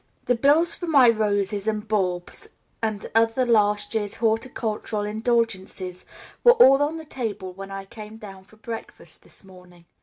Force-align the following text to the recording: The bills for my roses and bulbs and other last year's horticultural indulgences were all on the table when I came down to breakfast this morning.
The 0.25 0.33
bills 0.33 0.73
for 0.73 0.87
my 0.87 1.09
roses 1.11 1.67
and 1.67 1.87
bulbs 1.87 2.49
and 2.81 3.05
other 3.13 3.45
last 3.45 3.93
year's 3.93 4.15
horticultural 4.15 5.03
indulgences 5.03 6.05
were 6.43 6.53
all 6.53 6.81
on 6.81 6.97
the 6.97 7.05
table 7.05 7.53
when 7.53 7.69
I 7.69 7.85
came 7.85 8.17
down 8.17 8.45
to 8.45 8.57
breakfast 8.57 9.21
this 9.21 9.43
morning. 9.43 9.85